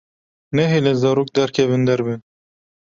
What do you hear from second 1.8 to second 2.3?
derve.